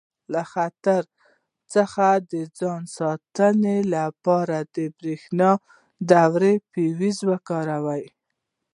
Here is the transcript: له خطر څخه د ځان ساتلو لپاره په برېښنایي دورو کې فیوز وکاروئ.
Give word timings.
له 0.33 0.41
خطر 0.53 1.01
څخه 1.73 2.07
د 2.31 2.33
ځان 2.59 2.81
ساتلو 2.97 3.75
لپاره 3.95 4.57
په 4.73 4.83
برېښنایي 4.97 5.63
دورو 6.09 6.53
کې 6.71 6.85
فیوز 6.95 7.17
وکاروئ. 7.29 8.03